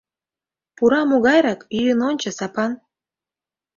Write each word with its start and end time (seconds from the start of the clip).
—Пура 0.75 1.01
могайрак, 1.09 1.61
йӱын 1.75 1.99
ончо, 2.09 2.29
Сапан. 2.37 2.71